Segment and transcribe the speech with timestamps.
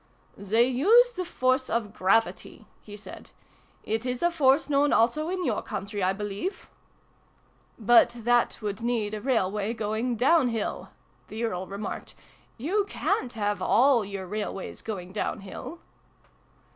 [0.55, 3.29] "They use the force of gravity" he said.
[3.83, 6.71] "It is a force known also in your country, I believe?""
[7.77, 10.89] But that would need a railway going down Jiill"
[11.27, 12.15] the Earl remarked."
[12.67, 15.77] You ca'n't have all your railways going down hill